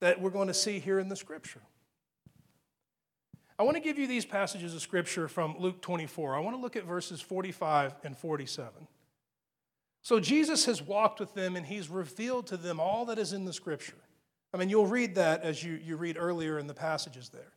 [0.00, 1.62] that we're going to see here in the scripture.
[3.58, 6.34] I want to give you these passages of scripture from Luke 24.
[6.34, 8.88] I want to look at verses 45 and 47.
[10.02, 13.44] So Jesus has walked with them and he's revealed to them all that is in
[13.44, 13.94] the scripture.
[14.52, 17.52] I mean, you'll read that as you, you read earlier in the passages there.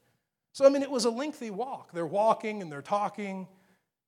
[0.53, 1.91] So, I mean, it was a lengthy walk.
[1.91, 3.47] They're walking and they're talking,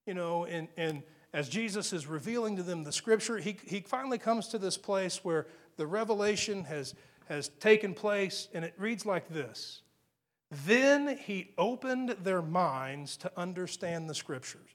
[0.09, 1.03] you know, and, and
[1.35, 5.23] as Jesus is revealing to them the scripture, he, he finally comes to this place
[5.23, 5.45] where
[5.77, 6.95] the revelation has,
[7.27, 9.83] has taken place, and it reads like this
[10.65, 14.71] Then he opened their minds to understand the scriptures.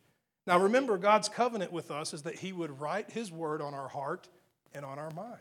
[0.46, 3.88] Now remember, God's covenant with us is that He would write His word on our
[3.88, 4.28] heart
[4.72, 5.40] and on our mind.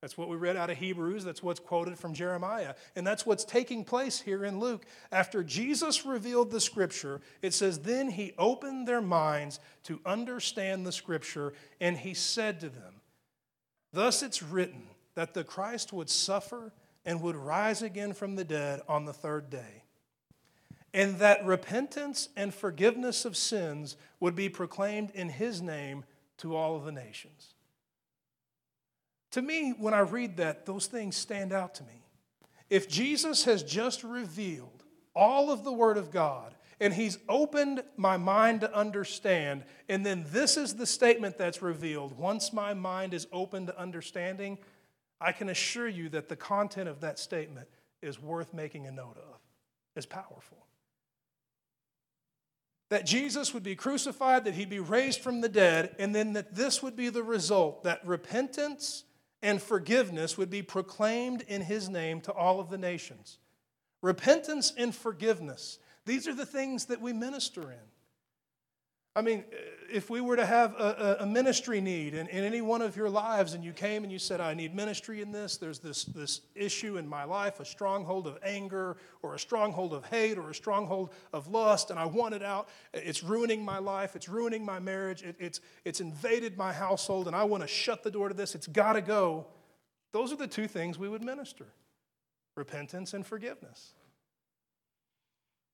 [0.00, 1.24] That's what we read out of Hebrews.
[1.24, 2.74] That's what's quoted from Jeremiah.
[2.94, 4.84] And that's what's taking place here in Luke.
[5.10, 10.92] After Jesus revealed the scripture, it says, Then he opened their minds to understand the
[10.92, 13.00] scripture, and he said to them,
[13.92, 16.72] Thus it's written that the Christ would suffer
[17.04, 19.82] and would rise again from the dead on the third day
[20.96, 26.04] and that repentance and forgiveness of sins would be proclaimed in his name
[26.38, 27.52] to all of the nations.
[29.36, 32.06] To me, when I read that, those things stand out to me.
[32.70, 34.82] If Jesus has just revealed
[35.14, 40.24] all of the Word of God, and He's opened my mind to understand, and then
[40.30, 44.56] this is the statement that's revealed once my mind is open to understanding,
[45.20, 47.68] I can assure you that the content of that statement
[48.00, 49.38] is worth making a note of,
[49.96, 50.64] is powerful
[52.88, 56.54] that Jesus would be crucified, that he'd be raised from the dead, and then that
[56.54, 59.02] this would be the result that repentance
[59.42, 63.38] and forgiveness would be proclaimed in his name to all of the nations.
[64.02, 67.78] Repentance and forgiveness, these are the things that we minister in.
[69.16, 69.44] I mean,
[69.90, 73.08] if we were to have a, a ministry need in, in, any one of your
[73.08, 76.42] lives and you came and you said, I need ministry in this, there's this, this
[76.54, 80.54] issue in my life, a stronghold of anger or a stronghold of hate or a
[80.54, 82.68] stronghold of lust, and I want it out.
[82.92, 87.34] It's ruining my life, it's ruining my marriage, it, it's, it's invaded my household, and
[87.34, 89.46] I want to shut the door to this, it's got to go.
[90.12, 91.68] Those are the two things we would minister
[92.54, 93.94] repentance and forgiveness.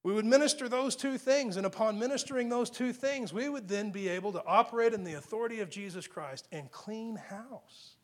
[0.05, 3.91] We would minister those two things, and upon ministering those two things, we would then
[3.91, 7.97] be able to operate in the authority of Jesus Christ and clean house.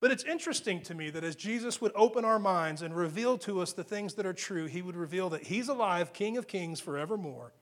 [0.00, 3.60] But it's interesting to me that as Jesus would open our minds and reveal to
[3.60, 6.78] us the things that are true, he would reveal that he's alive, King of kings
[6.78, 7.52] forevermore,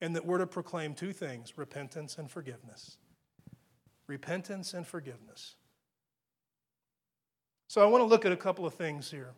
[0.00, 2.96] and that we're to proclaim two things repentance and forgiveness.
[4.08, 5.54] Repentance and forgiveness.
[7.68, 9.34] So I want to look at a couple of things here.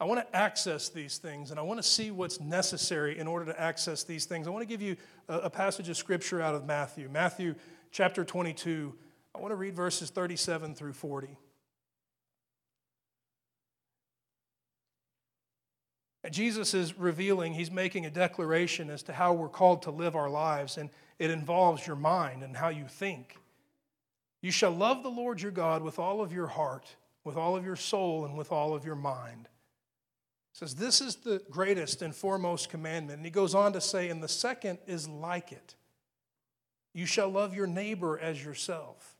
[0.00, 3.46] I want to access these things and I want to see what's necessary in order
[3.46, 4.46] to access these things.
[4.46, 4.96] I want to give you
[5.28, 7.08] a, a, passage of scripture out of Matthew.
[7.08, 7.56] Matthew
[7.90, 8.94] chapter 22.
[9.34, 11.36] I want to read verses 37 through 40.
[16.22, 20.14] And Jesus is revealing, he's making a declaration as to how we're called to live
[20.14, 23.36] our lives, and it involves your mind and how you think.
[24.42, 27.64] You shall love the Lord your God with all of your heart, with all of
[27.64, 29.48] your soul, and with all of your mind
[30.58, 33.18] says, This is the greatest and foremost commandment.
[33.18, 35.76] And he goes on to say, And the second is like it
[36.92, 39.14] You shall love your neighbor as yourself.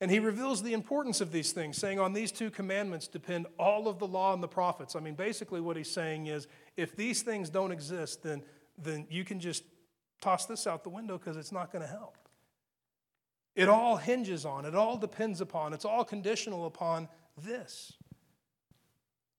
[0.00, 3.86] And he reveals the importance of these things, saying, On these two commandments depend all
[3.86, 4.96] of the law and the prophets.
[4.96, 8.42] I mean, basically, what he's saying is, if these things don't exist, then,
[8.76, 9.62] then you can just
[10.20, 12.18] toss this out the window because it's not going to help.
[13.54, 17.08] It all hinges on, it all depends upon, it's all conditional upon
[17.40, 17.92] this.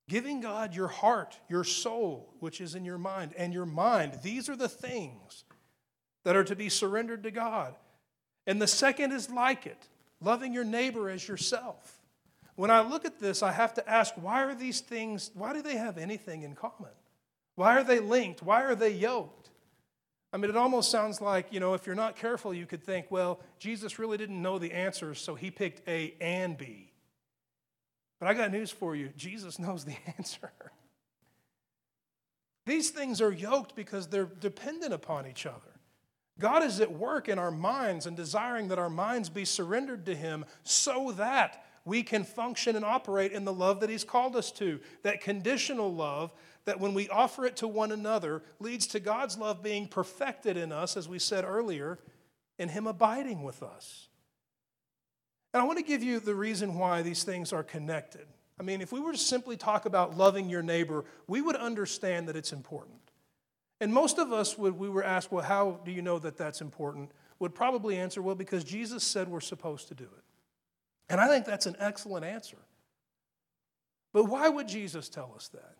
[0.07, 4.19] Giving God your heart, your soul, which is in your mind, and your mind.
[4.21, 5.45] These are the things
[6.23, 7.75] that are to be surrendered to God.
[8.45, 9.87] And the second is like it
[10.21, 11.99] loving your neighbor as yourself.
[12.55, 15.61] When I look at this, I have to ask why are these things, why do
[15.61, 16.91] they have anything in common?
[17.55, 18.41] Why are they linked?
[18.41, 19.49] Why are they yoked?
[20.31, 23.09] I mean, it almost sounds like, you know, if you're not careful, you could think,
[23.09, 26.84] well, Jesus really didn't know the answers, so he picked A and B.
[28.25, 30.51] But I got news for you Jesus knows the answer.
[32.65, 35.79] These things are yoked because they're dependent upon each other.
[36.39, 40.15] God is at work in our minds and desiring that our minds be surrendered to
[40.15, 44.51] Him so that we can function and operate in the love that He's called us
[44.53, 44.79] to.
[45.03, 46.33] That conditional love,
[46.65, 50.71] that when we offer it to one another, leads to God's love being perfected in
[50.71, 51.99] us, as we said earlier,
[52.57, 54.07] and Him abiding with us.
[55.55, 58.27] And I want to give you the reason why these things are connected.
[58.59, 62.27] I mean, if we were to simply talk about loving your neighbor, we would understand
[62.27, 62.99] that it's important.
[63.79, 66.59] And most of us, would, we were asked, well, how do you know that that's
[66.59, 67.13] important?
[67.39, 70.23] Would probably answer, well, because Jesus said we're supposed to do it.
[71.07, 72.57] And I think that's an excellent answer.
[74.11, 75.75] But why would Jesus tell us that?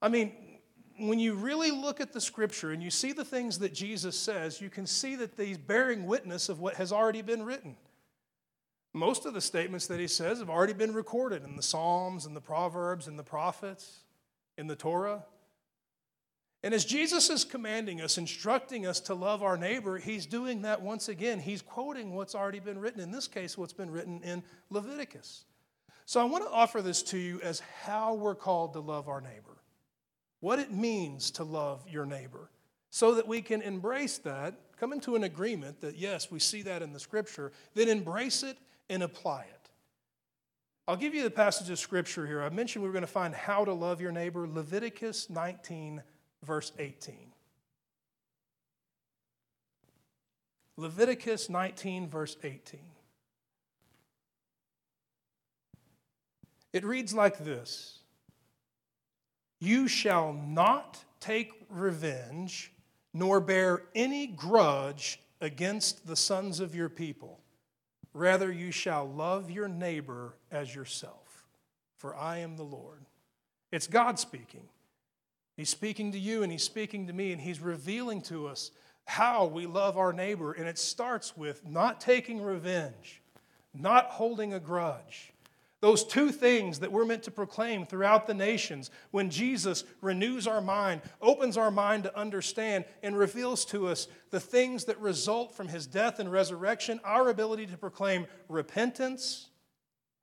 [0.00, 0.60] I mean,
[1.00, 4.60] when you really look at the scripture and you see the things that Jesus says,
[4.60, 7.74] you can see that he's bearing witness of what has already been written.
[8.96, 12.34] Most of the statements that he says have already been recorded in the Psalms and
[12.34, 14.04] the Proverbs and the prophets,
[14.56, 15.22] in the Torah.
[16.62, 20.80] And as Jesus is commanding us, instructing us to love our neighbor, he's doing that
[20.80, 21.40] once again.
[21.40, 25.44] He's quoting what's already been written, in this case, what's been written in Leviticus.
[26.06, 29.20] So I want to offer this to you as how we're called to love our
[29.20, 29.58] neighbor,
[30.40, 32.48] what it means to love your neighbor,
[32.88, 36.80] so that we can embrace that, come into an agreement that, yes, we see that
[36.80, 38.56] in the scripture, then embrace it
[38.88, 39.70] and apply it.
[40.88, 42.42] I'll give you the passage of scripture here.
[42.42, 46.02] I mentioned we were going to find how to love your neighbor, Leviticus 19
[46.46, 47.14] verse 18.
[50.76, 52.80] Leviticus 19, verse 18.
[56.72, 58.00] It reads like this
[59.58, 62.72] You shall not take revenge,
[63.14, 67.40] nor bear any grudge against the sons of your people.
[68.16, 71.44] Rather, you shall love your neighbor as yourself,
[71.98, 73.04] for I am the Lord.
[73.70, 74.68] It's God speaking.
[75.54, 78.70] He's speaking to you and he's speaking to me, and he's revealing to us
[79.04, 80.52] how we love our neighbor.
[80.52, 83.20] And it starts with not taking revenge,
[83.74, 85.34] not holding a grudge.
[85.80, 90.62] Those two things that we're meant to proclaim throughout the nations when Jesus renews our
[90.62, 95.68] mind, opens our mind to understand, and reveals to us the things that result from
[95.68, 99.50] his death and resurrection, our ability to proclaim repentance.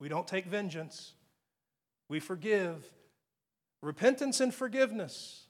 [0.00, 1.12] We don't take vengeance,
[2.08, 2.90] we forgive,
[3.80, 5.40] repentance and forgiveness.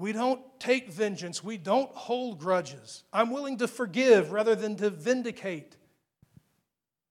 [0.00, 1.42] We don't take vengeance.
[1.42, 3.02] We don't hold grudges.
[3.12, 5.76] I'm willing to forgive rather than to vindicate.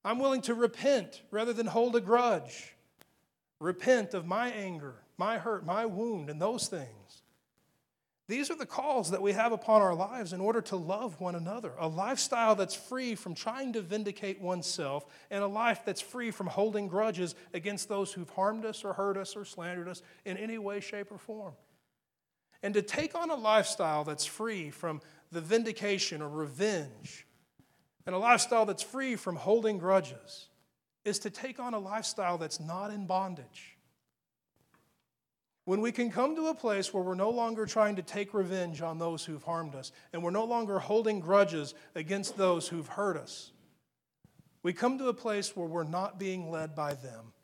[0.08, 2.74] I'm willing to repent rather than hold a grudge.
[3.60, 7.22] Repent of my anger, my hurt, my wound, and those things.
[8.26, 11.34] These are the calls that we have upon our lives in order to love one
[11.34, 11.74] another.
[11.78, 16.46] A lifestyle that's free from trying to vindicate oneself, and a life that's free from
[16.46, 20.56] holding grudges against those who've harmed us or hurt us or slandered us in any
[20.56, 21.52] way, shape, or form.
[22.62, 27.26] And to take on a lifestyle that's free from the vindication or revenge,
[28.08, 30.48] and a lifestyle that's free from holding grudges,
[31.04, 33.78] is to take on a lifestyle that's not in bondage
[35.68, 38.80] when we can come to a place where we're no longer trying to take revenge
[38.80, 43.18] on those who've harmed us, and we're no longer holding grudges against those who've hurt
[43.18, 43.52] us,
[44.62, 47.34] we come to a place where we're not being led by them.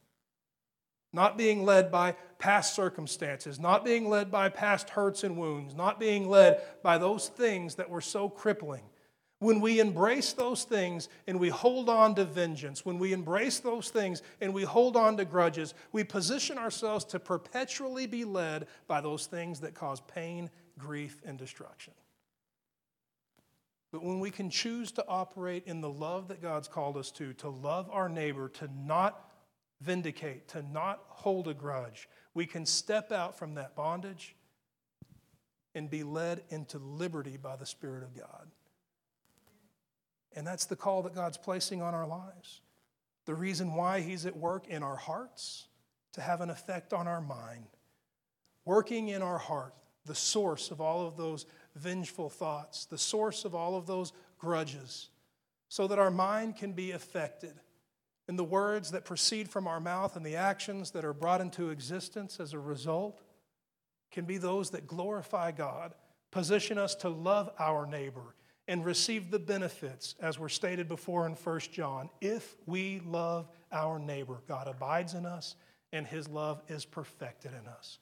[1.12, 6.00] Not being led by past circumstances, not being led by past hurts and wounds, not
[6.00, 8.84] being led by those things that were so crippling.
[9.44, 13.90] When we embrace those things and we hold on to vengeance, when we embrace those
[13.90, 19.02] things and we hold on to grudges, we position ourselves to perpetually be led by
[19.02, 21.92] those things that cause pain, grief, and destruction.
[23.92, 27.34] But when we can choose to operate in the love that God's called us to,
[27.34, 29.30] to love our neighbor, to not
[29.82, 34.36] vindicate, to not hold a grudge, we can step out from that bondage
[35.74, 38.48] and be led into liberty by the Spirit of God.
[40.34, 42.60] And that's the call that God's placing on our lives.
[43.26, 45.68] The reason why He's at work in our hearts
[46.12, 47.66] to have an effect on our mind.
[48.64, 49.74] Working in our heart,
[50.06, 55.08] the source of all of those vengeful thoughts, the source of all of those grudges,
[55.68, 57.54] so that our mind can be affected.
[58.28, 61.70] And the words that proceed from our mouth and the actions that are brought into
[61.70, 63.22] existence as a result
[64.10, 65.94] can be those that glorify God,
[66.30, 68.34] position us to love our neighbor,
[68.66, 72.08] and receive the benefits, as were stated before in 1 John.
[72.20, 75.56] If we love our neighbor, God abides in us,
[75.92, 77.98] and his love is perfected in us.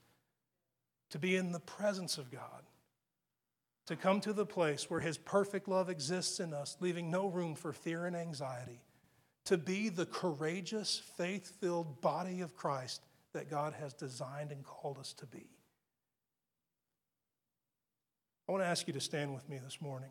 [1.11, 2.63] To be in the presence of God,
[3.87, 7.55] to come to the place where his perfect love exists in us, leaving no room
[7.55, 8.81] for fear and anxiety,
[9.47, 13.03] to be the courageous, faith filled body of Christ
[13.33, 15.51] that God has designed and called us to be.
[18.49, 20.11] I want to ask you to stand with me this morning.